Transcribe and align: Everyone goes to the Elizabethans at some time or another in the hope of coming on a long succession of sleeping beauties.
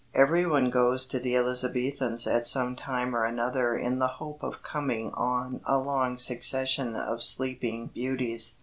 Everyone 0.15 0.71
goes 0.71 1.05
to 1.05 1.19
the 1.19 1.35
Elizabethans 1.37 2.25
at 2.25 2.47
some 2.47 2.75
time 2.75 3.15
or 3.15 3.23
another 3.23 3.77
in 3.77 3.99
the 3.99 4.07
hope 4.07 4.41
of 4.41 4.63
coming 4.63 5.11
on 5.13 5.61
a 5.63 5.77
long 5.77 6.17
succession 6.17 6.95
of 6.95 7.21
sleeping 7.21 7.91
beauties. 7.93 8.55